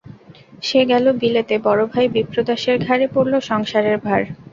সে 0.63 0.79
গেল 0.91 1.05
বিলেতে, 1.21 1.55
বড়ো 1.65 1.85
ভাই 1.93 2.05
বিপ্রদাসের 2.15 2.77
ঘাড়ে 2.85 3.05
পড়ল 3.07 3.33
সংসারের 3.49 3.97
ভার। 3.99 4.21